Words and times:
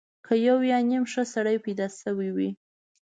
که 0.25 0.33
یو 0.47 0.57
یا 0.71 0.79
نیم 0.89 1.03
ښه 1.11 1.23
سړی 1.33 1.57
پیدا 1.65 1.87
شوی 2.01 2.29
وي. 2.35 2.49